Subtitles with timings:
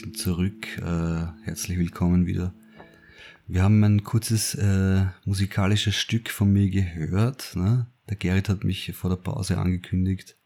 [0.00, 0.78] sind zurück.
[0.78, 2.54] Äh, herzlich willkommen wieder.
[3.46, 7.54] Wir haben ein kurzes äh, musikalisches Stück von mir gehört.
[7.54, 7.86] Ne?
[8.08, 10.36] Der Gerrit hat mich vor der Pause angekündigt.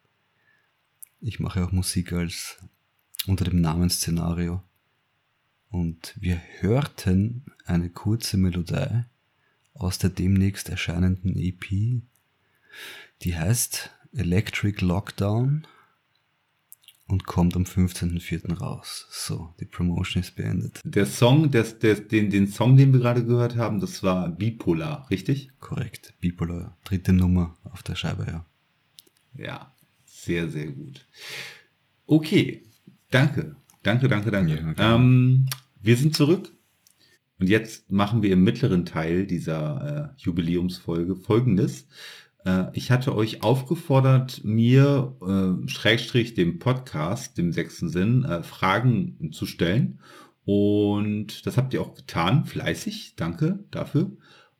[1.21, 2.59] Ich mache auch Musik als
[3.27, 4.63] unter dem Namen Szenario.
[5.71, 9.05] Und wir hörten eine kurze Melodie
[9.75, 12.03] aus der demnächst erscheinenden EP,
[13.23, 15.67] die heißt Electric Lockdown
[17.07, 18.59] und kommt am 15.04.
[18.59, 19.07] raus.
[19.11, 20.81] So, die Promotion ist beendet.
[20.85, 25.09] Der Song, das, der, den, den Song, den wir gerade gehört haben, das war Bipolar,
[25.11, 25.51] richtig?
[25.61, 26.77] Korrekt, Bipolar.
[26.85, 28.45] Dritte Nummer auf der Scheibe, ja.
[29.35, 29.75] Ja,
[30.05, 31.07] sehr, sehr gut.
[32.07, 32.63] Okay,
[33.11, 33.57] danke.
[33.83, 34.55] Danke, danke, danke.
[34.57, 34.95] Ja, okay.
[34.95, 35.47] ähm,
[35.81, 36.53] wir sind zurück.
[37.39, 41.87] Und jetzt machen wir im mittleren Teil dieser äh, Jubiläumsfolge Folgendes.
[42.47, 49.33] Äh, ich hatte euch aufgefordert, mir, äh, Schrägstrich dem Podcast, dem sechsten Sinn, äh, Fragen
[49.33, 50.01] zu stellen.
[50.45, 53.15] Und das habt ihr auch getan, fleißig.
[53.17, 54.13] Danke dafür.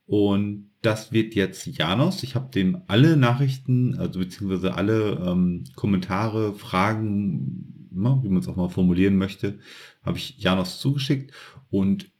[0.05, 2.23] Und das wird jetzt Janos.
[2.23, 8.47] Ich habe dem alle Nachrichten, also beziehungsweise alle ähm, Kommentare, Fragen, na, wie man es
[8.47, 9.59] auch mal formulieren möchte,
[10.03, 11.31] habe ich Janos zugeschickt.
[11.69, 12.11] Und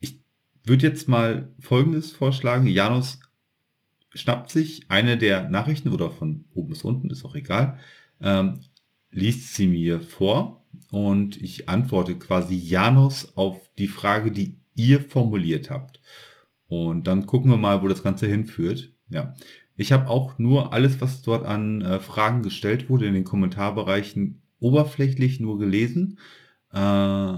[0.00, 0.20] ich
[0.64, 2.66] würde jetzt mal Folgendes vorschlagen.
[2.66, 3.20] Janos
[4.14, 7.78] schnappt sich eine der Nachrichten oder von oben bis unten, ist auch egal,
[8.20, 8.60] ähm,
[9.10, 15.70] liest sie mir vor und ich antworte quasi Janos auf die Frage, die ihr formuliert
[15.70, 16.00] habt.
[16.66, 18.92] Und dann gucken wir mal, wo das Ganze hinführt.
[19.08, 19.34] Ja.
[19.76, 24.42] Ich habe auch nur alles, was dort an äh, Fragen gestellt wurde in den Kommentarbereichen,
[24.60, 26.18] oberflächlich nur gelesen.
[26.72, 27.36] Äh,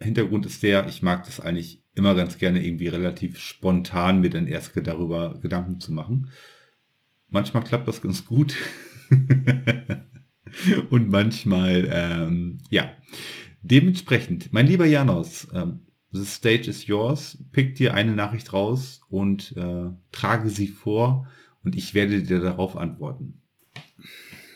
[0.00, 4.46] Hintergrund ist der, ich mag das eigentlich immer ganz gerne irgendwie relativ spontan mir dann
[4.46, 6.30] erst darüber Gedanken zu machen.
[7.28, 8.56] Manchmal klappt das ganz gut.
[10.90, 12.90] Und manchmal, ähm, ja.
[13.62, 15.80] Dementsprechend, mein lieber Janos, ähm,
[16.12, 17.38] the stage is yours.
[17.52, 21.26] Pick dir eine Nachricht raus und äh, trage sie vor
[21.64, 23.40] und ich werde dir darauf antworten.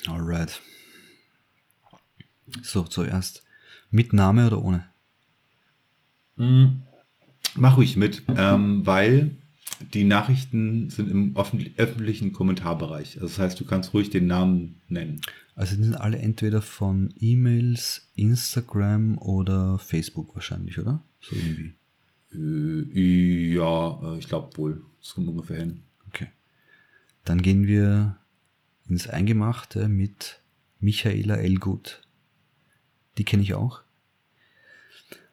[0.07, 0.61] Alright.
[2.63, 3.45] So, zuerst.
[3.91, 4.89] Mit Name oder ohne?
[6.37, 6.83] Mm,
[7.59, 9.31] Mach ruhig mit, ähm, weil
[9.95, 13.17] die Nachrichten sind im öffentlichen Kommentarbereich.
[13.17, 15.21] Also das heißt, du kannst ruhig den Namen nennen.
[15.55, 21.03] Also die sind alle entweder von E-Mails, Instagram oder Facebook wahrscheinlich, oder?
[21.21, 21.75] So irgendwie.
[22.33, 24.83] Äh, ja, äh, ich glaube wohl.
[25.01, 25.83] Das kommt ungefähr hin.
[26.09, 26.29] Okay.
[27.25, 28.17] Dann gehen wir
[28.89, 30.41] ins Eingemachte mit
[30.81, 32.03] Michaela Elgut.
[33.17, 33.83] Die kenne ich auch.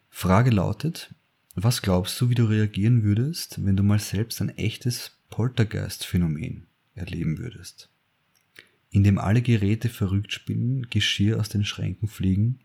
[0.09, 1.13] Frage lautet,
[1.55, 7.37] was glaubst du, wie du reagieren würdest, wenn du mal selbst ein echtes Poltergeist-Phänomen erleben
[7.37, 7.89] würdest?
[8.89, 12.59] In dem alle Geräte verrückt spielen, Geschirr aus den Schränken fliegen,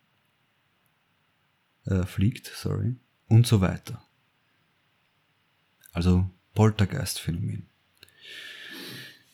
[1.86, 2.96] äh, fliegt, sorry,
[3.28, 4.02] und so weiter.
[5.92, 7.66] Also Poltergeist-Phänomen.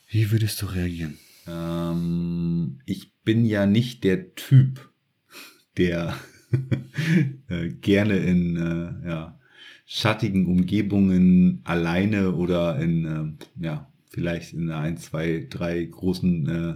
[0.08, 1.18] Wie würdest du reagieren?
[1.46, 4.90] Ähm, ich bin ja nicht der Typ,
[5.76, 6.18] der
[7.48, 9.38] äh, gerne in äh, ja,
[9.86, 16.74] schattigen Umgebungen alleine oder in, äh, ja, vielleicht in einer ein, zwei, drei großen äh,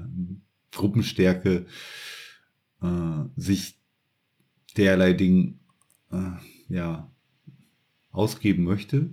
[0.70, 1.66] Gruppenstärke
[2.80, 2.86] äh,
[3.36, 3.76] sich
[4.76, 5.58] derlei Ding
[6.12, 6.30] äh,
[6.68, 7.10] ja,
[8.12, 9.10] ausgeben möchte,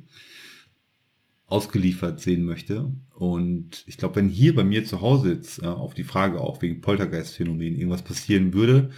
[1.47, 2.91] ausgeliefert sehen möchte.
[3.15, 6.61] Und ich glaube, wenn hier bei mir zu Hause jetzt äh, auf die Frage auch
[6.61, 8.91] wegen Poltergeist-Phänomen irgendwas passieren würde,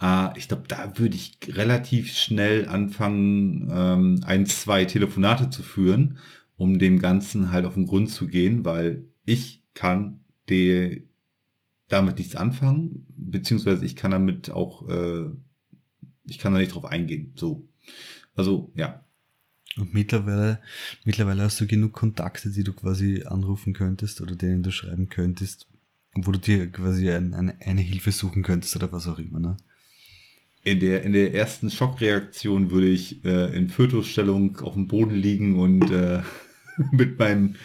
[0.00, 6.18] äh, ich glaube, da würde ich relativ schnell anfangen, ähm, ein, zwei Telefonate zu führen,
[6.56, 11.08] um dem Ganzen halt auf den Grund zu gehen, weil ich kann die,
[11.88, 15.26] damit nichts anfangen, beziehungsweise ich kann damit auch, äh,
[16.26, 17.32] ich kann da nicht drauf eingehen.
[17.36, 17.68] So.
[18.34, 19.04] Also, ja.
[19.76, 20.60] Und mittlerweile,
[21.04, 25.66] mittlerweile hast du genug Kontakte, die du quasi anrufen könntest oder denen du schreiben könntest,
[26.14, 29.56] wo du dir quasi ein, eine, eine Hilfe suchen könntest oder was auch immer, ne?
[30.64, 35.58] In der, in der ersten Schockreaktion würde ich äh, in Fötusstellung auf dem Boden liegen
[35.58, 36.22] und äh,
[36.90, 37.56] mit meinem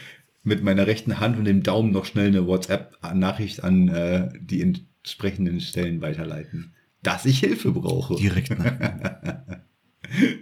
[0.44, 5.60] mit meiner rechten Hand und dem Daumen noch schnell eine WhatsApp-Nachricht an äh, die entsprechenden
[5.60, 6.74] Stellen weiterleiten,
[7.04, 8.16] dass ich Hilfe brauche.
[8.16, 8.50] Direkt.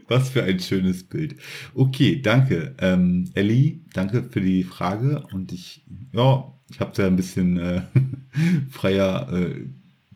[0.07, 1.35] Was für ein schönes Bild.
[1.73, 2.75] Okay, danke.
[2.79, 5.83] Ähm, Ellie, danke für die Frage und ich,
[6.13, 7.81] ja, ich habe es ja ein bisschen äh,
[8.69, 9.65] freier äh,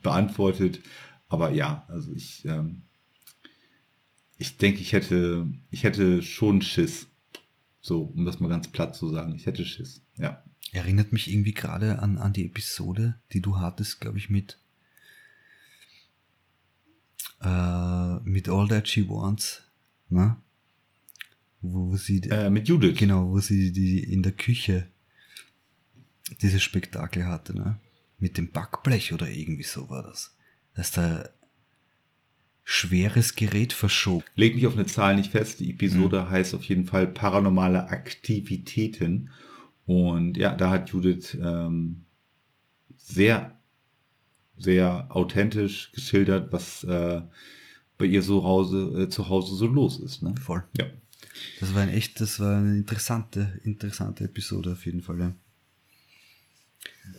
[0.02, 0.80] beantwortet.
[1.32, 2.82] Aber ja, also ich, ähm,
[4.38, 7.08] ich denke, ich hätte, ich hätte schon Schiss.
[7.80, 9.34] So, um das mal ganz platt zu sagen.
[9.34, 10.44] Ich hätte Schiss, ja.
[10.74, 14.60] Erinnert mich irgendwie gerade an, an die Episode, die du hattest, glaube ich, mit,
[17.42, 19.64] äh, mit All That She Wants,
[20.10, 20.36] ne?
[21.62, 22.98] Wo sie, äh, mit Judith.
[22.98, 24.88] Genau, wo sie die in der Küche
[26.42, 27.80] dieses Spektakel hatte, ne?
[28.20, 30.36] Mit dem Backblech oder irgendwie so war das.
[30.74, 31.30] Dass da
[32.64, 34.24] schweres Gerät verschob.
[34.36, 35.60] Leg mich auf eine Zahl nicht fest.
[35.60, 36.30] Die Episode mhm.
[36.30, 39.30] heißt auf jeden Fall Paranormale Aktivitäten.
[39.86, 42.06] Und ja, da hat Judith ähm,
[42.98, 43.60] sehr,
[44.58, 47.22] sehr authentisch geschildert, was äh,
[47.98, 50.24] bei ihr so Hause, äh, zu Hause so los ist.
[50.24, 50.34] Ne?
[50.42, 50.64] Voll.
[50.78, 50.86] Ja.
[51.60, 55.20] Das war ein echt, das war eine interessante, interessante Episode auf jeden Fall.
[55.20, 55.34] Ja.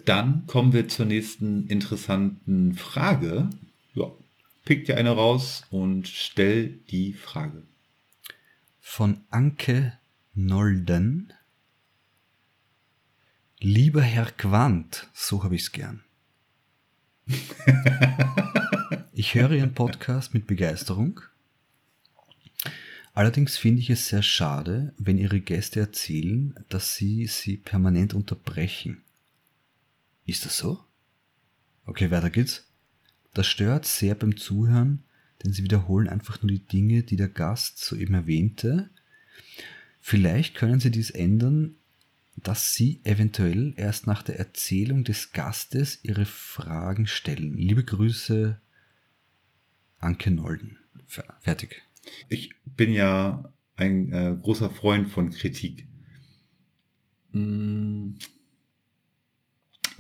[0.05, 3.51] Dann kommen wir zur nächsten interessanten Frage.
[3.95, 4.11] Ja,
[4.65, 7.63] pick dir eine raus und stell die Frage.
[8.81, 9.99] Von Anke
[10.35, 11.33] Nolden.
[13.61, 16.03] Lieber Herr Quandt, so habe ich es gern.
[19.13, 21.21] ich höre Ihren Podcast mit Begeisterung.
[23.15, 29.02] Allerdings finde ich es sehr schade, wenn Ihre Gäste erzählen, dass Sie sie permanent unterbrechen.
[30.25, 30.85] Ist das so?
[31.85, 32.69] Okay, weiter geht's.
[33.35, 35.05] Das stört sehr beim Zuhören,
[35.43, 38.91] denn sie wiederholen einfach nur die Dinge, die der Gast soeben erwähnte.
[40.01, 41.77] Vielleicht können sie dies ändern,
[42.37, 47.57] dass sie eventuell erst nach der Erzählung des Gastes ihre Fragen stellen.
[47.57, 48.61] Liebe Grüße,
[49.99, 50.79] Anke Nolden.
[51.41, 51.83] Fertig.
[52.29, 55.87] Ich bin ja ein äh, großer Freund von Kritik.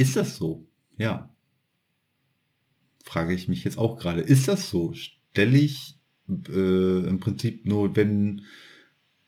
[0.03, 0.67] Ist das so?
[0.99, 1.33] Ja
[3.13, 4.21] frage ich mich jetzt auch gerade.
[4.21, 4.95] Ist das so?
[4.95, 8.47] Stelle ich äh, im Prinzip nur, wenn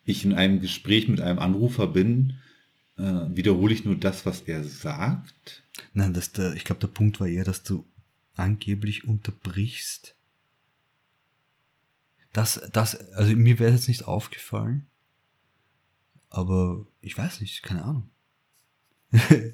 [0.05, 2.39] ich in einem Gespräch mit einem Anrufer bin,
[2.97, 5.65] äh, wiederhole ich nur das, was er sagt?
[5.93, 7.85] Nein, das der, ich glaube, der Punkt war eher, dass du
[8.37, 10.17] angeblich unterbrichst.
[12.33, 14.87] Das, das, also mir wäre jetzt nicht aufgefallen,
[16.31, 18.11] aber ich weiß nicht, keine Ahnung.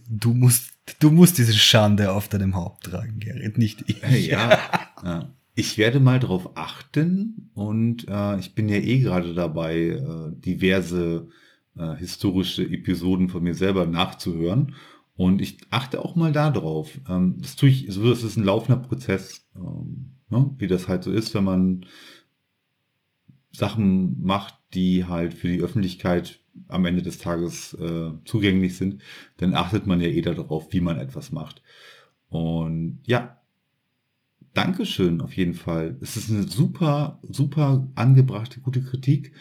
[0.08, 4.26] Du musst, du musst diese Schande auf deinem Haupt tragen, Gerrit, nicht ich.
[4.26, 4.58] Ja,
[5.04, 5.34] ja.
[5.54, 11.28] ich werde mal darauf achten und äh, ich bin ja eh gerade dabei, äh, diverse
[11.76, 14.74] äh, historische Episoden von mir selber nachzuhören.
[15.16, 16.98] Und ich achte auch mal da drauf.
[17.08, 20.50] Ähm, das tue ich, so das ist ein laufender Prozess, ähm, ne?
[20.58, 21.86] wie das halt so ist, wenn man
[23.52, 29.02] Sachen macht, die halt für die Öffentlichkeit am Ende des Tages äh, zugänglich sind,
[29.38, 31.62] dann achtet man ja eh darauf, wie man etwas macht.
[32.28, 33.40] Und ja,
[34.52, 35.96] Dankeschön auf jeden Fall.
[36.00, 39.32] Es ist eine super, super angebrachte, gute Kritik.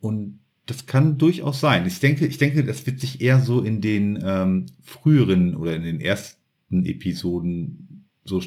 [0.00, 1.86] Und das kann durchaus sein.
[1.86, 5.82] Ich denke, ich denke, das wird sich eher so in den ähm, früheren oder in
[5.82, 8.46] den ersten Episoden so, äh,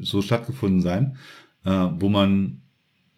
[0.00, 1.16] so stattgefunden sein,
[1.64, 2.62] äh, wo man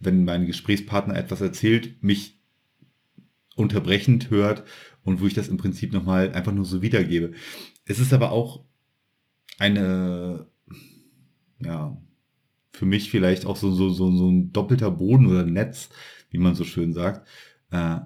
[0.01, 2.39] wenn mein Gesprächspartner etwas erzählt, mich
[3.57, 4.65] unterbrechend hört
[5.05, 7.33] und wo ich das im Prinzip nochmal einfach nur so wiedergebe.
[7.85, 8.65] Es ist aber auch
[9.59, 10.47] eine,
[11.61, 11.97] ja,
[12.73, 15.91] für mich vielleicht auch so, so, so, so ein doppelter Boden oder Netz,
[16.31, 17.27] wie man so schön sagt,
[17.71, 17.99] äh,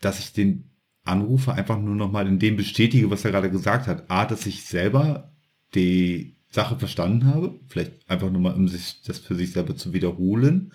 [0.00, 0.70] dass ich den
[1.04, 4.10] Anrufer einfach nur nochmal in dem bestätige, was er gerade gesagt hat.
[4.10, 5.32] A, dass ich selber
[5.74, 9.92] die Sache verstanden habe, vielleicht einfach nur mal, um sich das für sich selber zu
[9.92, 10.72] wiederholen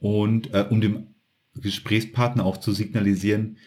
[0.00, 1.06] und äh, um dem
[1.54, 3.58] Gesprächspartner auch zu signalisieren,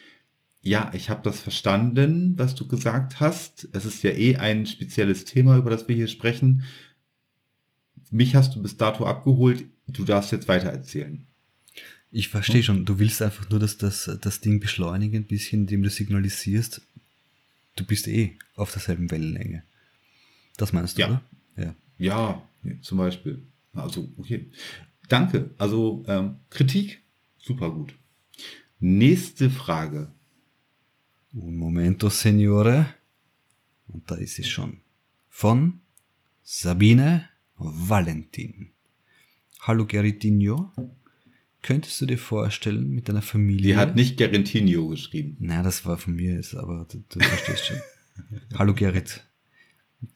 [0.61, 3.69] ja, ich habe das verstanden, was du gesagt hast.
[3.71, 6.63] Es ist ja eh ein spezielles Thema, über das wir hier sprechen.
[8.11, 11.25] Mich hast du bis dato abgeholt, du darfst jetzt weiter erzählen.
[12.11, 15.83] Ich verstehe schon, du willst einfach nur, dass das, das Ding beschleunigen, ein bisschen, indem
[15.83, 16.81] du signalisierst,
[17.75, 19.63] du bist eh auf derselben Wellenlänge.
[20.57, 21.07] Das meinst du, ja.
[21.07, 21.21] oder?
[21.57, 21.75] Ja.
[21.97, 22.41] Ja,
[22.81, 23.43] zum Beispiel.
[23.73, 24.49] Also, okay.
[25.09, 25.51] Danke.
[25.57, 27.01] Also, ähm, Kritik,
[27.37, 27.95] super gut.
[28.79, 30.11] Nächste Frage.
[31.33, 32.87] Un momento, Signore.
[33.87, 34.81] Und da ist es schon.
[35.29, 35.79] Von
[36.43, 38.71] Sabine Valentin.
[39.61, 40.71] Hallo Geritinho.
[41.61, 43.73] Könntest du dir vorstellen, mit deiner Familie.
[43.73, 45.35] Die hat nicht Geritinho geschrieben.
[45.39, 47.77] Nein, das war von mir, aber du, du verstehst schon.
[48.57, 49.26] Hallo Gerrit.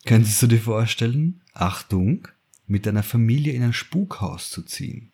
[0.05, 2.27] Könntest du dir vorstellen, Achtung,
[2.67, 5.11] mit deiner Familie in ein Spukhaus zu ziehen,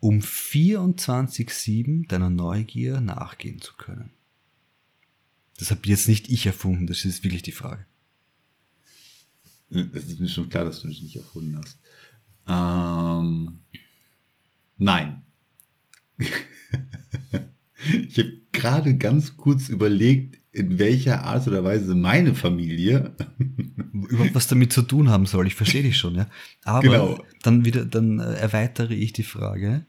[0.00, 4.10] um 24-7 deiner Neugier nachgehen zu können?
[5.58, 7.86] Das habe jetzt nicht ich erfunden, das ist wirklich die Frage.
[9.70, 11.78] Es ist mir schon klar, dass du dich nicht erfunden hast.
[12.46, 13.60] Ähm,
[14.76, 15.22] nein.
[16.18, 16.30] ich
[18.18, 23.16] habe gerade ganz kurz überlegt, in welcher Art oder Weise meine Familie
[23.92, 25.48] überhaupt was damit zu tun haben soll.
[25.48, 26.28] Ich verstehe dich schon, ja.
[26.62, 27.24] Aber genau.
[27.42, 29.84] dann wieder, dann äh, erweitere ich die Frage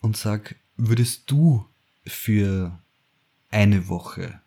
[0.00, 1.64] und sag, würdest du
[2.04, 2.82] für
[3.48, 4.40] eine Woche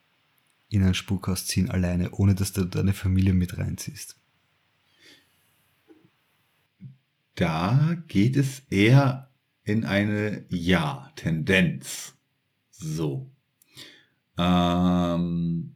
[0.67, 4.17] in ein Spukhaus ziehen alleine, ohne dass du deine Familie mit reinziehst?
[7.35, 9.29] Da geht es eher
[9.63, 12.13] in eine Ja-Tendenz.
[12.71, 13.31] So.
[14.41, 15.75] Ähm,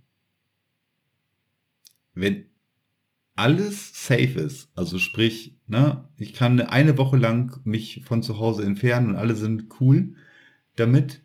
[2.15, 2.45] wenn
[3.35, 8.63] alles safe ist, also sprich, ne, ich kann eine Woche lang mich von zu Hause
[8.63, 10.15] entfernen und alle sind cool
[10.77, 11.21] damit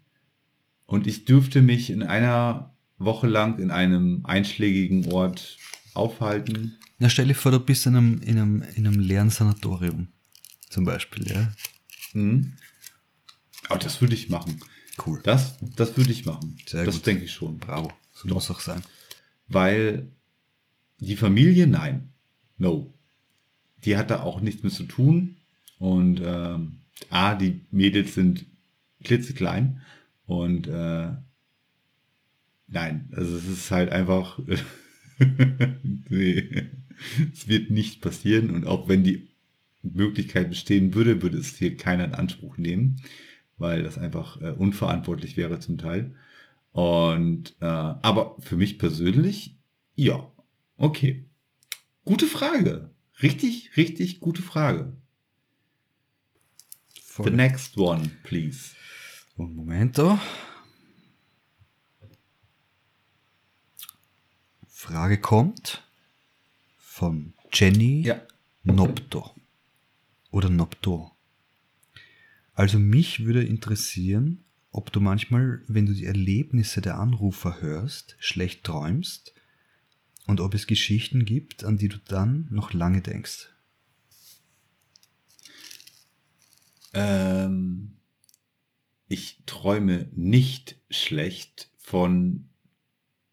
[0.86, 5.56] und ich dürfte mich in einer Woche lang in einem einschlägigen Ort
[5.94, 6.76] aufhalten.
[6.98, 10.08] Na, stell dir vor, du bist in einem, in einem, in einem leeren Sanatorium,
[10.68, 11.52] zum Beispiel, ja.
[12.12, 12.54] Mhm.
[13.68, 14.60] Aber das würde ich machen.
[15.04, 15.20] Cool.
[15.22, 16.56] Das, das würde ich machen.
[16.66, 17.58] Sehr das denke ich schon.
[17.58, 17.92] Bravo.
[18.12, 18.34] So Doch.
[18.34, 18.82] muss auch sein.
[19.48, 20.08] Weil
[20.98, 22.10] die Familie, nein.
[22.58, 22.92] No.
[23.84, 25.36] Die hat da auch nichts mit zu tun.
[25.78, 28.44] Und ähm, A, die Mädels sind
[29.02, 29.80] klitzeklein.
[30.26, 31.12] Und äh,
[32.68, 34.38] nein, also es ist halt einfach.
[36.08, 36.68] nee,
[37.32, 38.50] es wird nicht passieren.
[38.50, 39.28] Und auch wenn die
[39.82, 43.00] Möglichkeit bestehen würde, würde es hier keiner in Anspruch nehmen
[43.60, 46.14] weil das einfach äh, unverantwortlich wäre zum Teil.
[46.72, 49.56] Und äh, aber für mich persönlich,
[49.94, 50.30] ja,
[50.76, 51.24] okay.
[52.04, 52.90] Gute Frage.
[53.22, 54.92] Richtig, richtig gute Frage.
[57.02, 57.26] Voll.
[57.26, 58.74] The next one, please.
[59.36, 60.18] Un momento.
[64.66, 65.82] Frage kommt
[66.78, 68.20] von Jenny ja.
[68.62, 69.34] Nopto.
[70.30, 71.12] Oder Nopto.
[72.54, 78.64] Also mich würde interessieren, ob du manchmal, wenn du die Erlebnisse der Anrufer hörst, schlecht
[78.64, 79.34] träumst
[80.26, 83.48] und ob es Geschichten gibt, an die du dann noch lange denkst.
[86.92, 87.96] Ähm,
[89.08, 92.48] ich träume nicht schlecht von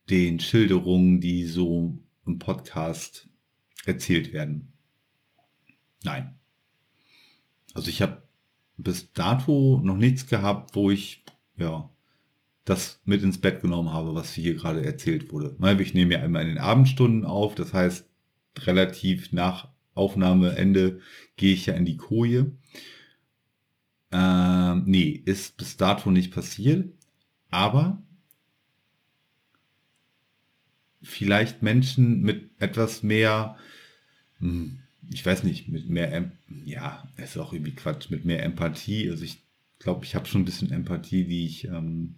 [0.09, 3.29] den Schilderungen, die so im Podcast
[3.85, 4.73] erzählt werden.
[6.03, 6.39] Nein.
[7.73, 8.26] Also ich habe
[8.77, 11.23] bis dato noch nichts gehabt, wo ich
[11.57, 11.89] ja
[12.65, 15.55] das mit ins Bett genommen habe, was hier gerade erzählt wurde.
[15.81, 18.05] Ich nehme ja einmal in den Abendstunden auf, das heißt
[18.59, 20.99] relativ nach Aufnahmeende
[21.37, 22.51] gehe ich ja in die Koje.
[24.11, 26.93] Ähm, nee, ist bis dato nicht passiert,
[27.49, 28.01] aber
[31.01, 33.57] vielleicht Menschen mit etwas mehr,
[34.39, 34.79] hm,
[35.11, 36.31] ich weiß nicht, mit mehr,
[36.65, 39.09] ja, ist auch irgendwie Quatsch, mit mehr Empathie.
[39.09, 39.43] Also ich
[39.79, 42.15] glaube, ich habe schon ein bisschen Empathie, die ich ähm,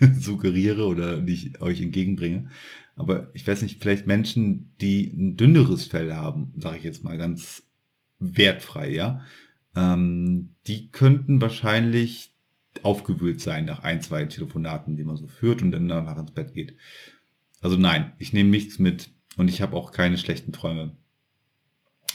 [0.18, 2.50] suggeriere oder die ich euch entgegenbringe.
[2.96, 7.18] Aber ich weiß nicht, vielleicht Menschen, die ein dünneres Fell haben, sage ich jetzt mal
[7.18, 7.64] ganz
[8.20, 9.24] wertfrei, ja,
[9.74, 12.30] ähm, die könnten wahrscheinlich
[12.82, 16.54] aufgewühlt sein nach ein, zwei Telefonaten, die man so führt und dann danach ins Bett
[16.54, 16.76] geht.
[17.60, 20.96] Also nein, ich nehme nichts mit und ich habe auch keine schlechten Träume.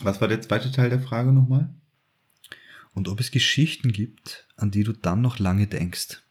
[0.01, 1.73] Was war der zweite Teil der Frage nochmal?
[2.93, 6.21] Und ob es Geschichten gibt, an die du dann noch lange denkst?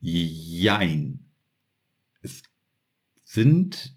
[0.00, 1.20] Jein.
[2.22, 2.42] Es
[3.24, 3.96] sind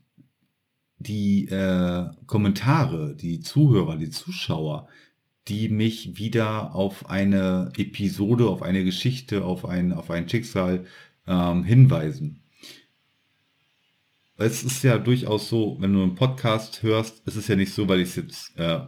[1.00, 4.88] die äh, Kommentare, die Zuhörer, die Zuschauer,
[5.48, 10.86] die mich wieder auf eine Episode, auf eine Geschichte, auf ein, auf ein Schicksal
[11.28, 12.42] ähm, hinweisen
[14.38, 17.88] es ist ja durchaus so, wenn du einen Podcast hörst, ist es ja nicht so,
[17.90, 18.82] weil ich jetzt, äh,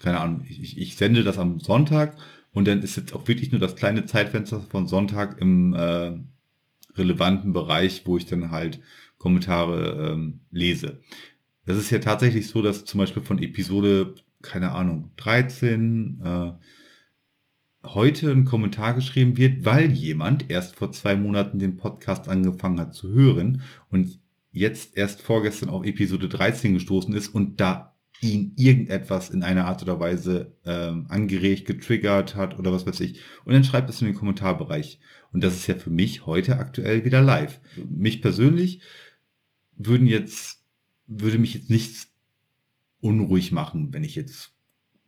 [0.00, 2.16] keine Ahnung, ich, ich sende das am Sonntag
[2.52, 6.12] und dann ist jetzt auch wirklich nur das kleine Zeitfenster von Sonntag im äh,
[6.96, 8.80] relevanten Bereich, wo ich dann halt
[9.18, 11.00] Kommentare ähm, lese.
[11.64, 16.52] Es ist ja tatsächlich so, dass zum Beispiel von Episode, keine Ahnung, 13 äh,
[17.84, 22.94] heute ein Kommentar geschrieben wird, weil jemand erst vor zwei Monaten den Podcast angefangen hat
[22.94, 24.21] zu hören und
[24.52, 29.82] jetzt erst vorgestern auf Episode 13 gestoßen ist und da ihn irgendetwas in einer Art
[29.82, 33.20] oder Weise ähm, angeregt, getriggert hat oder was weiß ich.
[33.44, 35.00] Und dann schreibt es in den Kommentarbereich.
[35.32, 37.60] Und das ist ja für mich heute aktuell wieder live.
[37.88, 38.80] Mich persönlich
[39.76, 40.62] würden jetzt,
[41.06, 42.12] würde mich jetzt nichts
[43.00, 44.52] unruhig machen, wenn ich jetzt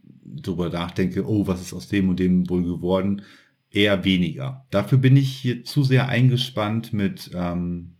[0.03, 3.23] darüber nachdenke, oh, was ist aus dem und dem wohl geworden?
[3.71, 4.66] Eher weniger.
[4.71, 7.95] Dafür bin ich hier zu sehr eingespannt mit ähm,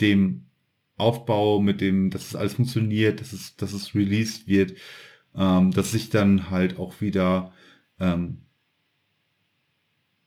[0.00, 0.46] dem
[0.96, 4.74] Aufbau, mit dem, dass es alles funktioniert, dass es, dass es released wird,
[5.34, 7.52] ähm, dass ich dann halt auch wieder
[8.00, 8.38] ähm,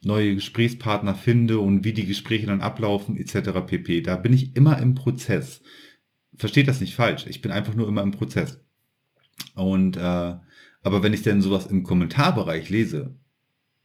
[0.03, 3.51] neue Gesprächspartner finde und wie die Gespräche dann ablaufen, etc.
[3.65, 4.01] pp.
[4.01, 5.61] Da bin ich immer im Prozess.
[6.35, 7.25] versteht das nicht falsch.
[7.27, 8.59] Ich bin einfach nur immer im Prozess.
[9.55, 10.35] Und äh,
[10.83, 13.15] aber wenn ich denn sowas im Kommentarbereich lese,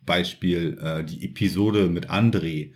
[0.06, 2.72] Beispiel äh, die Episode mit André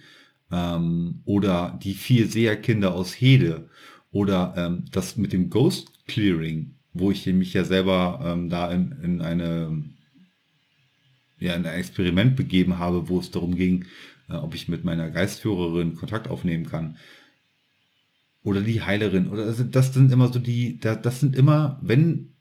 [0.51, 3.69] ähm, oder die vier Seherkinder aus Hede
[4.13, 8.93] oder ähm, das mit dem Ghost Clearing, wo ich mich ja selber ähm, da in,
[9.03, 9.85] in eine
[11.39, 13.87] ja, in ein Experiment begeben habe, wo es darum ging,
[14.29, 16.99] äh, ob ich mit meiner Geistführerin Kontakt aufnehmen kann.
[18.43, 19.29] Oder die Heilerin.
[19.29, 22.35] Oder also das sind immer so die, das sind immer, wenn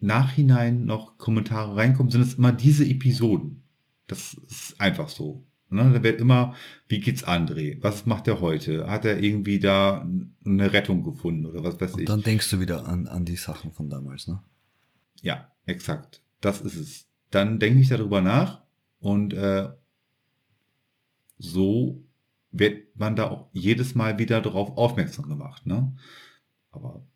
[0.00, 3.62] nachhinein noch Kommentare reinkommen, sind es immer diese Episoden.
[4.06, 5.44] Das ist einfach so.
[5.72, 5.90] Ne?
[5.92, 6.54] Da wird immer,
[6.88, 7.78] wie geht's André?
[7.82, 8.88] Was macht er heute?
[8.88, 10.06] Hat er irgendwie da
[10.44, 12.06] eine Rettung gefunden oder was weiß Und ich?
[12.06, 14.42] dann denkst du wieder an, an die Sachen von damals, ne?
[15.22, 16.22] Ja, exakt.
[16.40, 17.06] Das ist es.
[17.30, 18.62] Dann denke ich darüber nach
[19.00, 19.70] und äh,
[21.38, 22.04] so
[22.50, 25.66] wird man da auch jedes Mal wieder darauf aufmerksam gemacht.
[25.66, 25.92] Ne?
[26.70, 27.06] Aber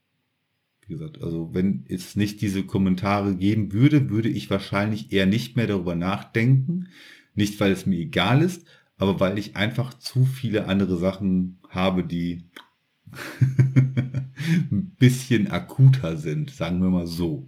[0.80, 5.56] wie gesagt, also wenn es nicht diese Kommentare geben würde, würde ich wahrscheinlich eher nicht
[5.56, 6.88] mehr darüber nachdenken.
[7.36, 8.66] Nicht, weil es mir egal ist,
[8.98, 12.44] aber weil ich einfach zu viele andere Sachen habe, die
[14.72, 17.46] ein bisschen akuter sind, sagen wir mal so.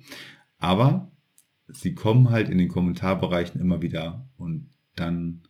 [0.58, 1.10] Aber
[1.68, 5.42] sie kommen halt in den Kommentarbereichen immer wieder und dann,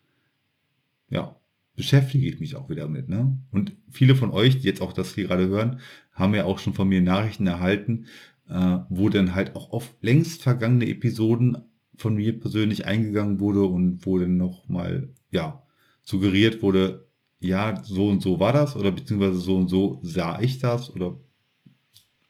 [1.10, 1.36] ja,
[1.76, 3.08] beschäftige ich mich auch wieder mit.
[3.08, 3.38] Ne?
[3.50, 5.80] Und viele von euch, die jetzt auch das hier gerade hören,
[6.12, 8.06] haben ja auch schon von mir Nachrichten erhalten,
[8.48, 11.58] äh, wo dann halt auch auf längst vergangene Episoden
[11.98, 15.62] von mir persönlich eingegangen wurde und wo dann nochmal, ja,
[16.02, 17.06] suggeriert wurde,
[17.40, 21.18] ja, so und so war das oder beziehungsweise so und so sah ich das oder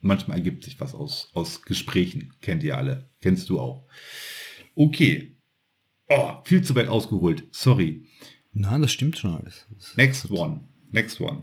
[0.00, 2.34] manchmal ergibt sich was aus, aus Gesprächen.
[2.40, 3.08] Kennt ihr alle.
[3.20, 3.86] Kennst du auch.
[4.74, 5.36] Okay.
[6.08, 7.46] Oh, viel zu weit ausgeholt.
[7.50, 8.06] Sorry.
[8.52, 9.66] Nein, das stimmt schon alles.
[9.96, 10.60] Next one.
[10.90, 11.42] Next one.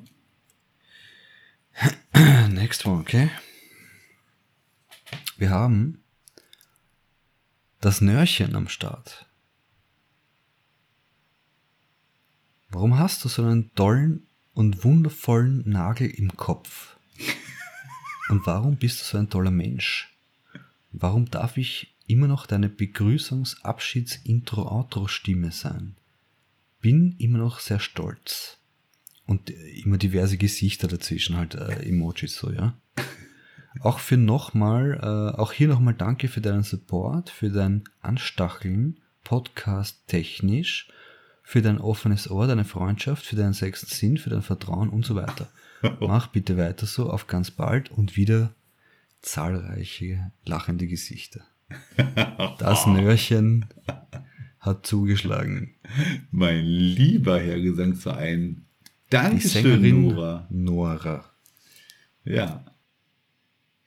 [2.50, 3.30] Next one, okay.
[5.38, 6.05] Wir haben
[7.86, 9.28] das Nörchen am Start.
[12.70, 16.98] Warum hast du so einen tollen und wundervollen Nagel im Kopf?
[18.30, 20.12] Und warum bist du so ein toller Mensch?
[20.94, 25.96] Warum darf ich immer noch deine Begrüßungs-, Abschieds-, Intro-, Outro-Stimme sein?
[26.82, 28.58] Bin immer noch sehr stolz.
[29.28, 32.76] Und immer diverse Gesichter dazwischen, halt äh, Emojis so, ja.
[33.82, 40.08] Auch für nochmal, äh, auch hier nochmal danke für deinen Support, für dein Anstacheln, Podcast
[40.08, 40.88] technisch,
[41.44, 45.16] für dein offenes Ohr, deine Freundschaft, für deinen sechsten Sinn, für dein Vertrauen und so
[45.16, 45.50] weiter.
[46.00, 48.56] Mach bitte weiter so, auf ganz bald und wieder
[49.22, 51.42] zahlreiche lachende Gesichter.
[52.60, 53.66] Das Nörchen
[54.60, 55.76] hat zugeschlagen.
[56.32, 58.66] Mein lieber Herr Gesangsverein.
[59.06, 60.48] Die Dankeschön, Sängerin Nora.
[60.50, 61.26] Nora.
[62.24, 62.66] Ja.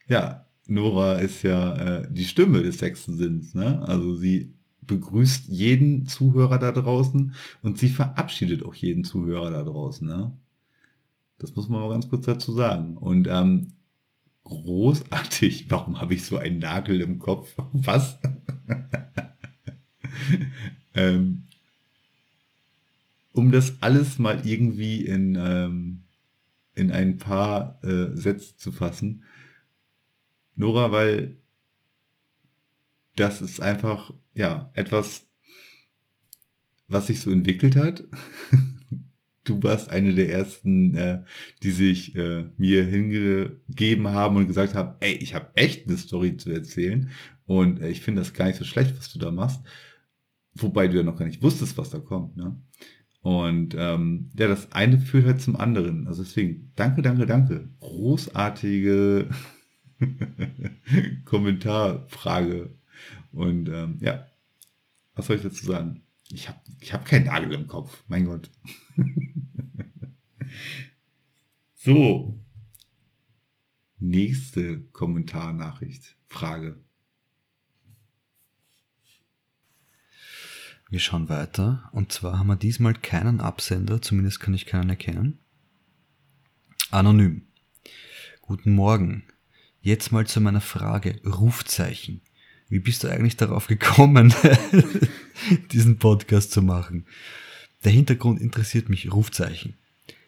[0.09, 3.55] Ja, Nora ist ja äh, die Stimme des sechsten Sinns.
[3.55, 3.83] Ne?
[3.87, 10.07] Also sie begrüßt jeden Zuhörer da draußen und sie verabschiedet auch jeden Zuhörer da draußen.
[10.07, 10.33] Ne?
[11.39, 12.97] Das muss man mal ganz kurz dazu sagen.
[12.97, 13.73] Und ähm,
[14.45, 17.55] großartig, warum habe ich so einen Nagel im Kopf?
[17.73, 18.19] Was?
[20.95, 21.45] ähm,
[23.33, 26.03] um das alles mal irgendwie in, ähm,
[26.75, 29.23] in ein paar äh, Sätze zu fassen.
[30.59, 31.37] Nora, weil
[33.15, 35.27] das ist einfach, ja, etwas,
[36.89, 38.05] was sich so entwickelt hat.
[39.45, 41.23] Du warst eine der ersten, äh,
[41.63, 46.37] die sich äh, mir hingegeben haben und gesagt haben, ey, ich habe echt eine Story
[46.37, 47.09] zu erzählen
[47.47, 49.63] und äh, ich finde das gar nicht so schlecht, was du da machst.
[50.53, 52.37] Wobei du ja noch gar nicht wusstest, was da kommt.
[52.37, 52.61] Ne?
[53.23, 56.07] Und ähm, ja, das eine führt halt zum anderen.
[56.09, 57.71] Also deswegen, danke, danke, danke.
[57.81, 59.31] Großartige
[61.25, 62.71] Kommentarfrage.
[63.33, 64.27] Und ähm, ja,
[65.15, 66.03] was soll ich dazu sagen?
[66.31, 68.51] Ich habe ich hab keinen Nagel im Kopf, mein Gott.
[71.75, 72.39] so.
[74.01, 76.79] Nächste Kommentarnachricht, Frage.
[80.91, 81.91] Wir schauen weiter.
[81.93, 85.39] Und zwar haben wir diesmal keinen Absender, zumindest kann ich keinen erkennen.
[86.91, 87.47] Anonym.
[88.41, 89.25] Guten Morgen.
[89.89, 91.19] Jetzt mal zu meiner Frage.
[91.25, 92.21] Rufzeichen.
[92.69, 94.35] Wie bist du eigentlich darauf gekommen,
[95.73, 97.07] diesen Podcast zu machen?
[97.85, 99.11] Der Hintergrund interessiert mich.
[99.11, 99.79] Rufzeichen.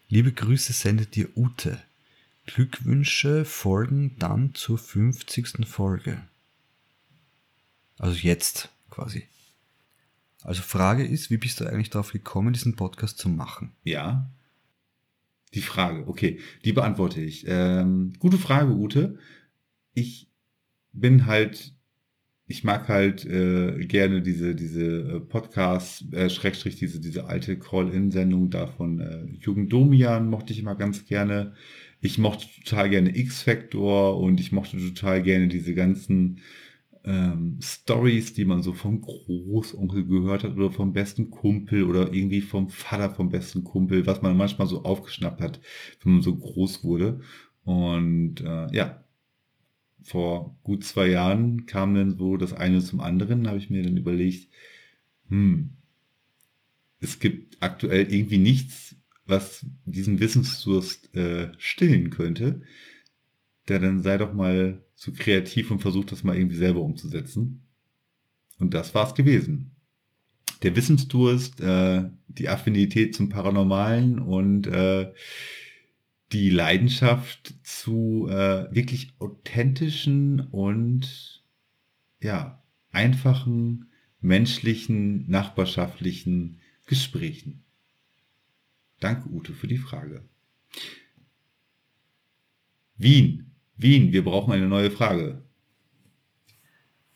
[0.08, 1.78] Liebe Grüße sendet dir Ute.
[2.46, 5.66] Glückwünsche folgen dann zur 50.
[5.66, 6.22] Folge.
[7.98, 9.26] Also jetzt quasi.
[10.42, 13.72] Also Frage ist, wie bist du eigentlich darauf gekommen, diesen Podcast zu machen?
[13.84, 14.26] Ja.
[15.52, 17.44] Die Frage, okay, die beantworte ich.
[17.46, 19.18] Ähm, gute Frage, Ute.
[19.94, 20.28] Ich
[20.92, 21.74] bin halt,
[22.46, 28.50] ich mag halt äh, gerne diese diese äh, Podcasts, äh, Schrägstrich diese diese alte Call-in-Sendung
[28.50, 31.54] da von äh, Jürgen Domian mochte ich immer ganz gerne.
[32.00, 36.40] Ich mochte total gerne X-Factor und ich mochte total gerne diese ganzen
[37.04, 42.40] ähm, Stories, die man so vom Großonkel gehört hat oder vom besten Kumpel oder irgendwie
[42.40, 45.60] vom Vater vom besten Kumpel, was man manchmal so aufgeschnappt hat,
[46.02, 47.20] wenn man so groß wurde.
[47.64, 49.04] Und äh, ja,
[50.02, 53.96] vor gut zwei Jahren kam dann so das eine zum anderen, habe ich mir dann
[53.96, 54.48] überlegt,
[55.28, 55.70] hm,
[57.00, 62.62] es gibt aktuell irgendwie nichts, was diesen Wissensdurst äh, stillen könnte.
[63.68, 67.62] Der dann sei doch mal zu kreativ und versucht das mal irgendwie selber umzusetzen.
[68.58, 69.76] Und das war's gewesen.
[70.62, 75.12] Der Wissensdurst, äh, die Affinität zum Paranormalen und äh,
[76.32, 81.44] die Leidenschaft zu äh, wirklich authentischen und
[82.20, 82.62] ja,
[82.92, 83.90] einfachen,
[84.20, 87.64] menschlichen, nachbarschaftlichen Gesprächen.
[89.00, 90.22] Danke, Ute, für die Frage.
[92.96, 93.50] Wien.
[93.76, 95.42] Wien, wir brauchen eine neue Frage.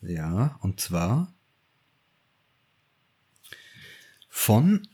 [0.00, 1.34] Ja, und zwar
[4.28, 4.88] von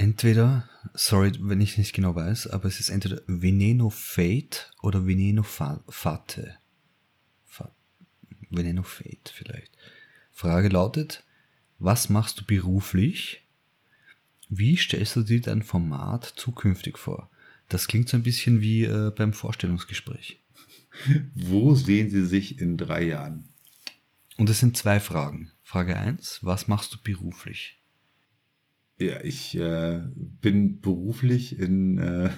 [0.00, 5.42] entweder, sorry, wenn ich nicht genau weiß, aber es ist entweder Veneno Fate oder Veneno
[5.42, 6.58] Fate.
[8.48, 9.70] Veneno Fate vielleicht.
[10.32, 11.22] Frage lautet,
[11.78, 13.46] was machst du beruflich?
[14.48, 17.30] Wie stellst du dir dein Format zukünftig vor?
[17.68, 20.40] Das klingt so ein bisschen wie äh, beim Vorstellungsgespräch.
[21.34, 23.48] Wo sehen Sie sich in drei Jahren?
[24.36, 25.52] Und es sind zwei Fragen.
[25.62, 27.79] Frage eins: was machst du beruflich?
[29.00, 32.30] Ja, ich äh, bin beruflich in, äh,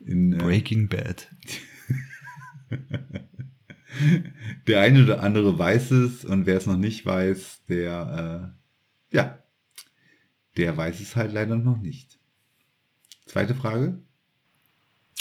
[0.00, 1.34] in äh, Breaking Bad.
[4.66, 8.52] der eine oder andere weiß es und wer es noch nicht weiß, der
[9.10, 9.42] äh, ja,
[10.58, 12.18] der weiß es halt leider noch nicht.
[13.24, 14.02] Zweite Frage.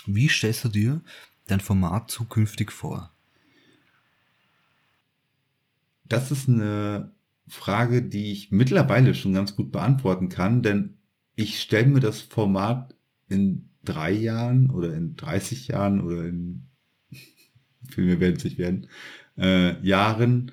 [0.08, 1.02] Wie stellst du dir
[1.48, 3.14] dein Format zukünftig vor?
[6.04, 7.14] Das ist eine
[7.50, 10.98] Frage, die ich mittlerweile schon ganz gut beantworten kann, denn
[11.36, 12.96] ich stelle mir das Format
[13.28, 16.68] in drei Jahren oder in 30 Jahren oder in
[17.90, 18.88] viel mehr werden es nicht werden,
[19.38, 20.52] äh, Jahren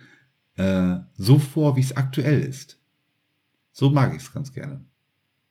[0.56, 2.78] äh, so vor, wie es aktuell ist.
[3.72, 4.84] So mag ich es ganz gerne.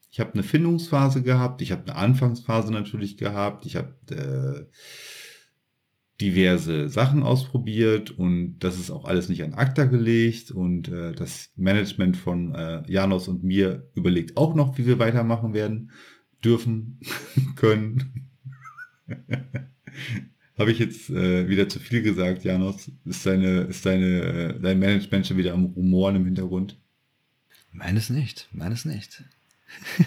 [0.10, 4.66] Ich habe eine Findungsphase gehabt, ich habe eine Anfangsphase natürlich gehabt, ich habe äh,
[6.22, 11.52] diverse Sachen ausprobiert und das ist auch alles nicht an ACTA gelegt und äh, das
[11.58, 15.92] Management von äh, Janos und mir überlegt auch noch, wie wir weitermachen werden,
[16.44, 17.00] dürfen,
[17.56, 18.30] können.
[20.58, 22.90] Habe ich jetzt äh, wieder zu viel gesagt, Janos?
[23.04, 26.78] Ist deine, ist deine, äh, dein Management schon wieder am Rumoren im Hintergrund?
[27.74, 29.26] Meines nicht, meines nicht.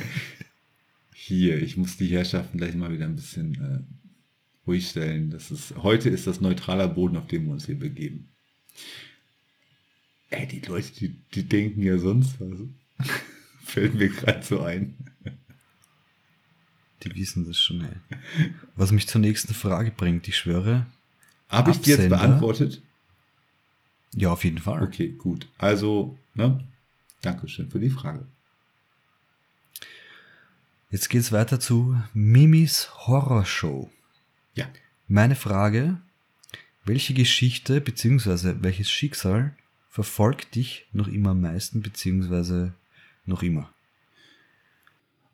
[1.12, 3.97] Hier, ich muss die Herrschaften gleich mal wieder ein bisschen äh,
[4.68, 5.30] ruhig stellen.
[5.30, 8.28] Das ist, heute ist das neutraler Boden, auf dem wir uns hier begeben.
[10.30, 12.60] Ey, die Leute, die, die denken ja sonst was.
[13.64, 14.94] Fällt mir gerade so ein.
[17.02, 18.50] Die wissen das schon, ey.
[18.76, 20.86] Was mich zur nächsten Frage bringt, ich schwöre.
[21.48, 22.82] Habe ich die jetzt beantwortet?
[24.14, 24.82] Ja, auf jeden Fall.
[24.82, 25.48] Okay, gut.
[25.58, 26.64] Also, ne?
[27.22, 28.26] Dankeschön für die Frage.
[30.90, 33.90] Jetzt geht's weiter zu Mimis Horrorshow.
[34.58, 34.66] Ja.
[35.06, 35.98] Meine Frage,
[36.84, 38.56] welche Geschichte bzw.
[38.60, 39.54] welches Schicksal
[39.88, 42.70] verfolgt dich noch immer am meisten bzw.
[43.24, 43.70] noch immer?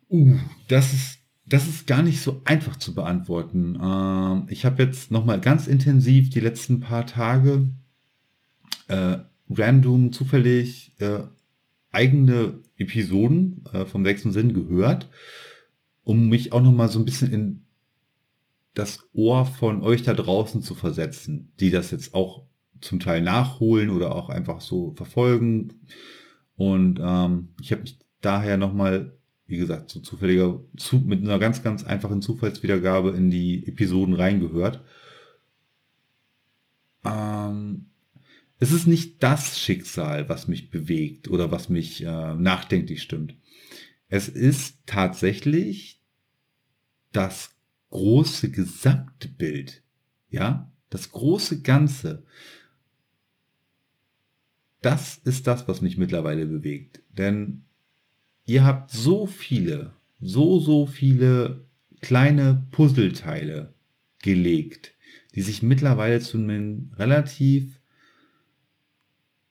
[0.09, 3.79] Uh, das ist, das ist gar nicht so einfach zu beantworten.
[3.81, 7.67] Ähm, ich habe jetzt nochmal ganz intensiv die letzten paar Tage
[8.87, 9.17] äh,
[9.49, 11.21] random, zufällig äh,
[11.91, 15.09] eigene Episoden äh, vom sechsten Sinn gehört
[16.05, 17.64] um mich auch noch mal so ein bisschen in
[18.75, 22.45] das Ohr von euch da draußen zu versetzen, die das jetzt auch
[22.81, 25.73] zum Teil nachholen oder auch einfach so verfolgen.
[26.55, 31.39] Und ähm, ich habe mich daher noch mal, wie gesagt, so zufälliger, zu, mit einer
[31.39, 34.83] ganz, ganz einfachen Zufallswiedergabe in die Episoden reingehört.
[37.05, 37.87] Ähm,
[38.59, 43.35] es ist nicht das Schicksal, was mich bewegt oder was mich äh, nachdenklich stimmt.
[44.09, 46.01] Es ist tatsächlich
[47.11, 47.54] das
[47.95, 49.81] große Gesamtbild.
[50.29, 52.25] Ja, das große Ganze.
[54.81, 57.01] Das ist das, was mich mittlerweile bewegt.
[57.17, 57.63] Denn
[58.45, 61.63] ihr habt so viele, so, so viele
[62.01, 63.73] kleine Puzzleteile
[64.21, 64.93] gelegt,
[65.33, 67.79] die sich mittlerweile zu einem relativ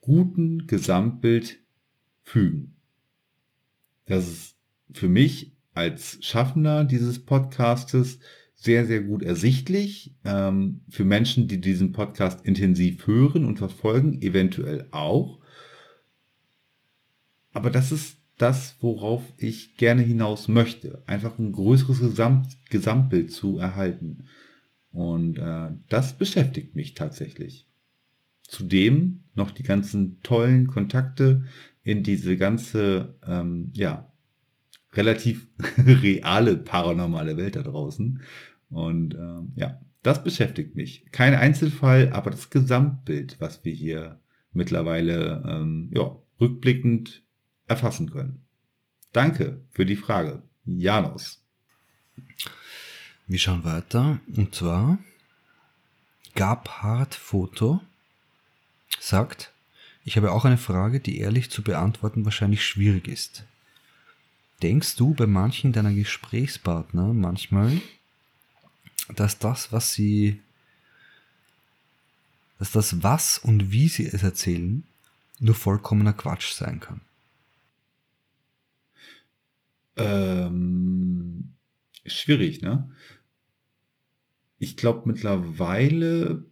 [0.02, 1.60] guten Gesamtbild
[2.22, 2.76] fügen.
[4.04, 4.56] Das ist
[4.92, 8.20] für mich als Schaffender dieses Podcastes
[8.54, 10.14] sehr, sehr gut ersichtlich.
[10.24, 15.40] Ähm, für Menschen, die diesen Podcast intensiv hören und verfolgen, eventuell auch.
[17.52, 21.02] Aber das ist das, worauf ich gerne hinaus möchte.
[21.06, 24.24] Einfach ein größeres Gesamt Gesamtbild zu erhalten.
[24.92, 27.66] Und äh, das beschäftigt mich tatsächlich.
[28.42, 31.44] Zudem noch die ganzen tollen Kontakte
[31.82, 34.10] in diese ganze, ähm, ja,
[34.96, 35.46] relativ
[35.78, 38.22] reale paranormale Welt da draußen.
[38.70, 41.06] Und ähm, ja, das beschäftigt mich.
[41.12, 44.20] Kein Einzelfall, aber das Gesamtbild, was wir hier
[44.52, 47.22] mittlerweile ähm, ja, rückblickend
[47.66, 48.44] erfassen können.
[49.12, 51.42] Danke für die Frage, Janos.
[53.26, 54.20] Wir schauen weiter.
[54.36, 54.98] Und zwar
[56.34, 57.80] Gabhard Foto
[58.98, 59.52] sagt,
[60.04, 63.44] ich habe auch eine Frage, die ehrlich zu beantworten wahrscheinlich schwierig ist.
[64.64, 67.82] Denkst du bei manchen deiner Gesprächspartner manchmal,
[69.14, 70.40] dass das, was sie,
[72.58, 74.82] dass das was und wie sie es erzählen,
[75.38, 77.02] nur vollkommener Quatsch sein kann?
[79.96, 81.52] Ähm,
[82.06, 82.90] schwierig, ne?
[84.58, 86.42] Ich glaube, mittlerweile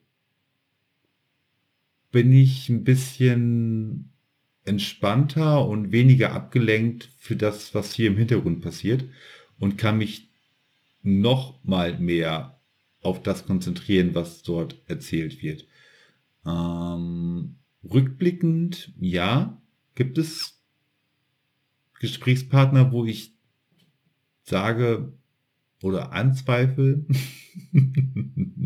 [2.11, 4.12] bin ich ein bisschen
[4.65, 9.05] entspannter und weniger abgelenkt für das, was hier im Hintergrund passiert
[9.59, 10.31] und kann mich
[11.03, 12.61] noch mal mehr
[13.01, 15.67] auf das konzentrieren, was dort erzählt wird.
[16.47, 19.61] Ähm, rückblickend, ja,
[19.95, 20.61] gibt es
[21.99, 23.35] Gesprächspartner, wo ich
[24.43, 25.13] sage
[25.83, 27.05] oder anzweifle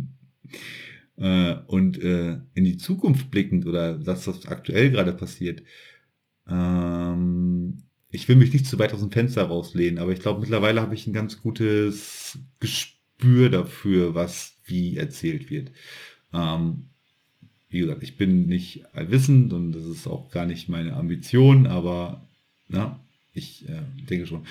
[1.18, 5.62] äh, und äh, in die Zukunft blickend oder das, was aktuell gerade passiert,
[6.48, 7.78] ähm,
[8.10, 10.94] ich will mich nicht zu weit aus dem Fenster rauslehnen, aber ich glaube, mittlerweile habe
[10.94, 15.70] ich ein ganz gutes Gespür dafür, was wie erzählt wird.
[16.32, 16.86] Ähm,
[17.68, 22.26] wie gesagt, ich bin nicht allwissend und das ist auch gar nicht meine Ambition, aber
[22.68, 23.00] na,
[23.34, 24.46] ich äh, denke schon.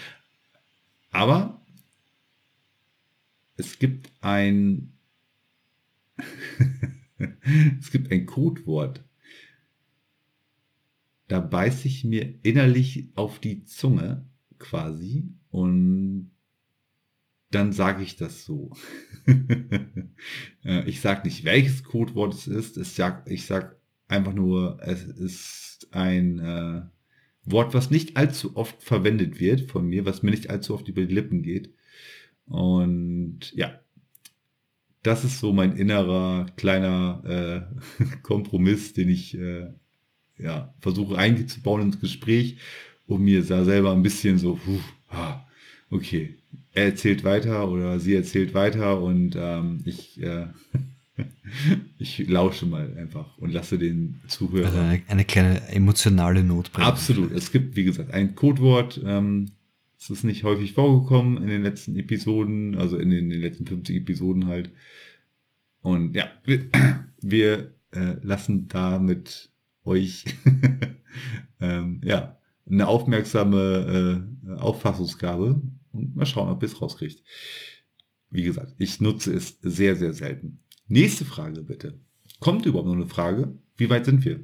[1.11, 1.61] Aber
[3.57, 4.91] es gibt ein
[7.79, 9.03] es gibt ein Codewort.
[11.27, 14.25] Da beiß ich mir innerlich auf die Zunge
[14.59, 16.31] quasi und
[17.51, 18.71] dann sage ich das so.
[20.63, 22.77] Äh, ich sage nicht, welches Codewort es ist.
[22.77, 26.81] Ich sage ich sag einfach nur, es ist ein äh,
[27.43, 31.05] Wort, was nicht allzu oft verwendet wird von mir, was mir nicht allzu oft über
[31.05, 31.73] die Lippen geht.
[32.47, 33.79] Und ja,
[35.05, 37.67] das ist so mein innerer kleiner
[38.01, 39.67] äh, Kompromiss, den ich äh,
[40.37, 42.57] ja, versuche einzubauen ins Gespräch,
[43.07, 45.45] um mir da selber ein bisschen so, puh, ah,
[45.91, 46.35] okay,
[46.73, 50.47] er erzählt weiter oder sie erzählt weiter und ähm, ich, äh,
[51.99, 54.65] ich lausche mal einfach und lasse den Zuhörer.
[54.65, 56.87] Also eine, eine kleine emotionale Notbremse.
[56.89, 57.31] Absolut.
[57.31, 59.51] Es gibt, wie gesagt, ein Codewort, ähm,
[60.05, 63.65] es ist nicht häufig vorgekommen in den letzten Episoden, also in den, in den letzten
[63.65, 64.69] 50 Episoden halt.
[65.81, 66.69] Und ja, wir,
[67.21, 69.49] wir äh, lassen da mit
[69.83, 70.25] euch
[71.59, 72.37] ähm, ja,
[72.69, 75.59] eine aufmerksame äh, Auffassungsgabe
[75.91, 77.23] und mal schauen, ob ihr es rauskriegt.
[78.29, 80.59] Wie gesagt, ich nutze es sehr, sehr selten.
[80.87, 81.99] Nächste Frage bitte.
[82.39, 83.57] Kommt überhaupt noch eine Frage?
[83.75, 84.39] Wie weit sind wir?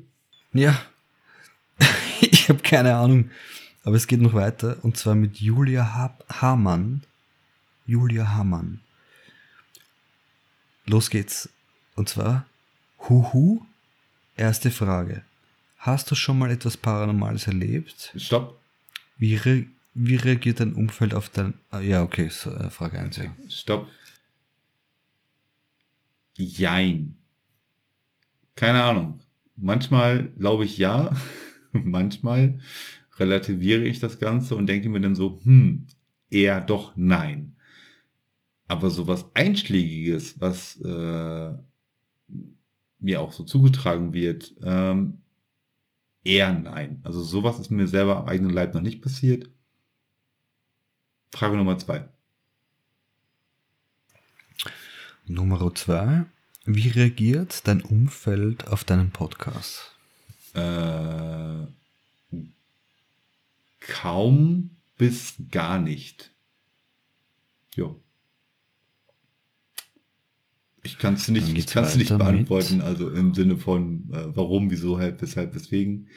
[0.54, 0.82] Ja,
[2.22, 3.30] ich habe keine Ahnung.
[3.84, 7.04] Aber es geht noch weiter und zwar mit Julia ha Hamann.
[7.86, 8.82] Julia Hamann.
[10.86, 11.50] Los geht's.
[11.96, 12.46] Und zwar,
[13.10, 13.66] Huhu,
[14.36, 15.24] erste Frage.
[15.78, 18.14] Hast du schon mal etwas Paranormales erlebt?
[18.16, 18.60] Stopp.
[19.18, 21.56] Wie, re wie reagiert dein Umfeld auf dein...
[21.70, 23.18] Ah, ja, okay, so, äh, Frage 1.
[23.18, 23.36] Ja.
[23.50, 23.88] Stopp.
[26.36, 27.18] Jein.
[28.56, 29.20] Keine Ahnung.
[29.58, 31.16] Manchmal glaube ich ja,
[31.72, 32.60] manchmal
[33.22, 35.88] relativiere ich das Ganze und denke mir dann so, hm,
[36.30, 37.56] eher doch nein.
[38.68, 41.54] Aber so was Einschlägiges, was äh,
[43.00, 45.22] mir auch so zugetragen wird, ähm,
[46.24, 47.00] eher nein.
[47.04, 49.50] Also sowas ist mir selber am eigenen Leib noch nicht passiert.
[51.34, 52.10] Frage Nummer zwei.
[55.26, 56.26] Nummer zwei.
[56.66, 59.96] Wie reagiert dein Umfeld auf deinen Podcast?
[60.54, 61.66] Äh,
[63.82, 66.34] kaum bis gar nicht.
[67.76, 68.02] Jo.
[70.84, 72.86] Ich kann es nicht, ich kann's nicht beantworten, mit.
[72.86, 76.08] also im Sinne von äh, warum, wieso, halt, weshalb, weswegen.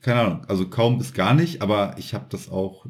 [0.00, 2.86] Keine Ahnung, also kaum bis gar nicht, aber ich habe das auch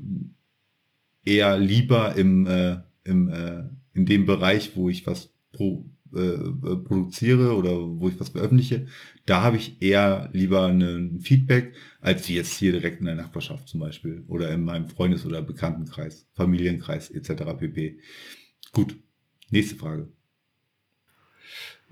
[1.25, 3.65] eher lieber im, äh, im, äh,
[3.95, 8.87] in dem Bereich, wo ich was pro äh, äh produziere oder wo ich was veröffentliche,
[9.25, 13.81] da habe ich eher lieber ein Feedback, als jetzt hier direkt in der Nachbarschaft zum
[13.81, 17.45] Beispiel oder in meinem Freundes- oder Bekanntenkreis, Familienkreis etc.
[17.59, 17.99] pp.
[18.73, 18.97] Gut,
[19.51, 20.09] nächste Frage.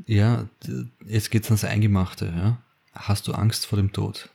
[0.06, 0.48] Ja,
[1.06, 2.26] jetzt geht's ans Eingemachte.
[2.26, 2.62] Ja?
[2.92, 4.30] Hast du Angst vor dem Tod?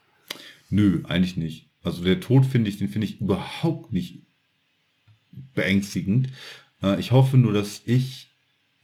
[0.70, 1.70] Nö, eigentlich nicht.
[1.82, 4.24] Also der Tod finde ich, den finde ich überhaupt nicht
[5.54, 6.30] beängstigend.
[6.82, 8.29] Äh, ich hoffe nur, dass ich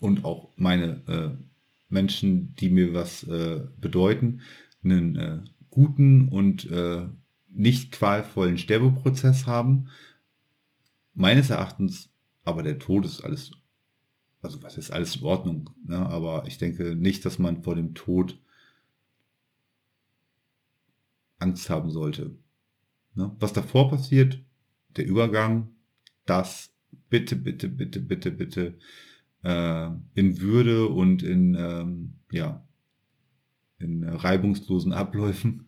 [0.05, 1.43] und auch meine äh,
[1.89, 4.41] Menschen, die mir was äh, bedeuten,
[4.83, 5.39] einen äh,
[5.71, 7.07] guten und äh,
[7.49, 9.87] nicht qualvollen Sterbeprozess haben.
[11.15, 12.09] Meines Erachtens,
[12.43, 13.51] aber der Tod ist alles,
[14.41, 15.97] also was ist alles in Ordnung, ne?
[15.97, 18.37] aber ich denke nicht, dass man vor dem Tod
[21.39, 22.35] Angst haben sollte.
[23.15, 23.35] Ne?
[23.39, 24.39] Was davor passiert,
[24.97, 25.69] der Übergang,
[26.25, 26.71] das
[27.09, 28.77] bitte, bitte, bitte, bitte, bitte
[29.45, 32.65] äh, in Würde und in, ähm, ja,
[33.77, 35.65] in reibungslosen Abläufen.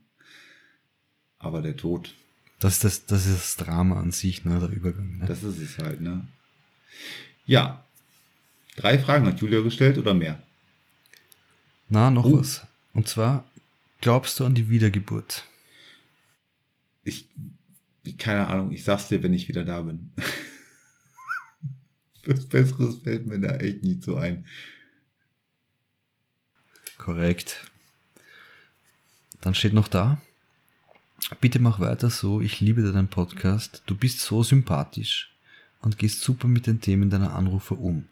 [1.37, 2.15] Aber der Tod.
[2.59, 5.19] Das ist das, das, ist das Drama an sich, ne, der Übergang.
[5.19, 5.25] Ne?
[5.27, 6.27] Das ist es halt, ne?
[7.45, 7.85] Ja.
[8.75, 10.41] Drei Fragen hat Julia gestellt oder mehr?
[11.89, 12.39] Na, noch oh.
[12.39, 12.65] was.
[12.93, 13.45] Und zwar,
[14.01, 15.45] glaubst du an die Wiedergeburt?
[17.03, 17.27] Ich,
[18.17, 20.11] keine Ahnung, ich sag's dir, wenn ich wieder da bin.
[22.27, 24.45] Was Besseres fällt mir da echt nicht so ein.
[26.97, 27.65] Korrekt.
[29.41, 30.19] Dann steht noch da.
[31.39, 33.81] Bitte mach weiter so, ich liebe deinen Podcast.
[33.85, 35.33] Du bist so sympathisch
[35.81, 38.05] und gehst super mit den Themen deiner Anrufer um.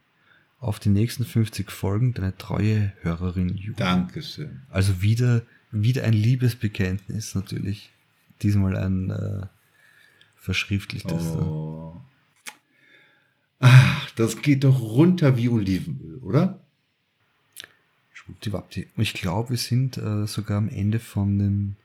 [0.60, 3.76] Auf die nächsten 50 Folgen deine treue Hörerin Julia.
[3.78, 4.62] Dankeschön.
[4.70, 5.42] Also wieder,
[5.72, 7.92] wieder ein Liebesbekenntnis natürlich.
[8.42, 9.48] Diesmal ein äh,
[10.38, 11.24] verschriftlichtes.
[11.24, 12.02] Oh.
[13.60, 16.60] Ach, das geht doch runter wie Olivenöl, oder?
[18.14, 18.88] Schwuppdiwuppdi.
[18.98, 21.76] Ich glaube, wir sind äh, sogar am Ende von den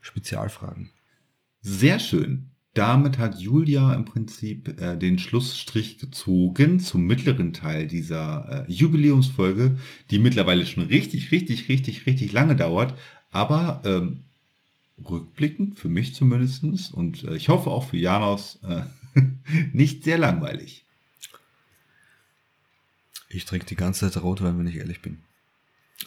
[0.00, 0.90] Spezialfragen.
[1.60, 2.46] Sehr schön.
[2.74, 9.76] Damit hat Julia im Prinzip äh, den Schlussstrich gezogen zum mittleren Teil dieser äh, Jubiläumsfolge,
[10.10, 12.94] die mittlerweile schon richtig, richtig, richtig, richtig lange dauert.
[13.30, 14.20] Aber ähm,
[15.08, 18.82] rückblickend, für mich zumindestens und äh, ich hoffe auch für Janos, äh,
[19.72, 20.86] nicht sehr langweilig.
[23.32, 25.18] Ich trinke die ganze Zeit Rotwein, wenn ich ehrlich bin.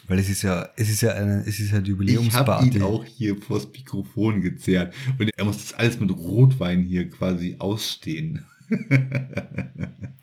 [0.08, 2.68] Weil es ist ja, es ist ja eine, es ist ja die Jubiläumsparty.
[2.68, 6.84] Ich habe ihn auch hier vors Mikrofon gezerrt und er muss das alles mit Rotwein
[6.84, 8.44] hier quasi ausstehen.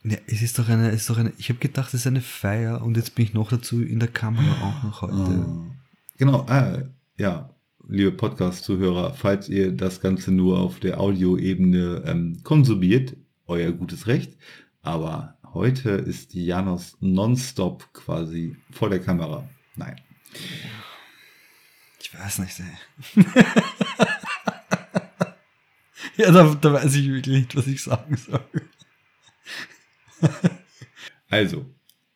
[0.03, 1.33] ja, es ist doch eine, es ist doch eine.
[1.37, 4.09] Ich habe gedacht, es ist eine Feier und jetzt bin ich noch dazu in der
[4.09, 5.45] Kamera auch noch heute.
[5.45, 5.65] Oh.
[6.17, 6.83] Genau, ah,
[7.17, 7.49] ja,
[7.87, 13.15] liebe Podcast-Zuhörer, falls ihr das Ganze nur auf der Audioebene ähm, konsumiert,
[13.47, 14.37] euer gutes Recht.
[14.81, 19.47] Aber Heute ist Janos nonstop quasi vor der Kamera.
[19.75, 20.01] Nein.
[22.01, 23.23] Ich weiß nicht, ey.
[26.17, 28.41] ja, da, da weiß ich wirklich nicht, was ich sagen soll.
[31.29, 31.67] also,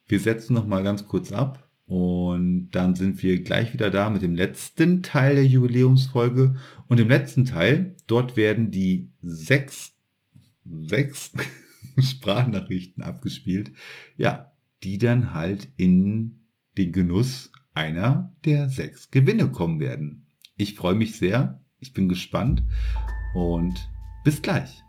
[0.08, 4.24] wir setzen noch mal ganz kurz ab und dann sind wir gleich wieder da mit
[4.24, 6.56] dem letzten Teil der Jubiläumsfolge.
[6.88, 9.92] Und im letzten Teil, dort werden die sechs,
[10.66, 11.34] sechs
[12.00, 13.72] Sprachnachrichten abgespielt,
[14.18, 14.52] ja,
[14.84, 16.42] die dann halt in
[16.78, 20.28] den Genuss einer der sechs Gewinne kommen werden.
[20.56, 22.64] Ich freue mich sehr, ich bin gespannt
[23.34, 23.90] und
[24.24, 24.84] bis gleich.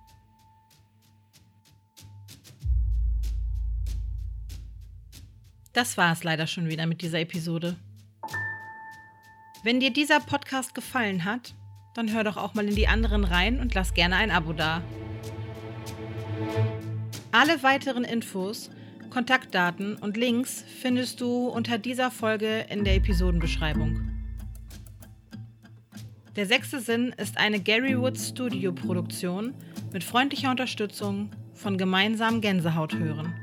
[5.73, 7.77] Das war es leider schon wieder mit dieser Episode.
[9.63, 11.55] Wenn dir dieser Podcast gefallen hat,
[11.95, 14.83] dann hör doch auch mal in die anderen rein und lass gerne ein Abo da.
[17.31, 18.71] Alle weiteren Infos,
[19.11, 24.11] Kontaktdaten und Links findest du unter dieser Folge in der Episodenbeschreibung.
[26.37, 29.53] Der sechste Sinn ist eine Gary Woods Studio Produktion
[29.93, 33.35] mit freundlicher Unterstützung von gemeinsam Gänsehaut hören.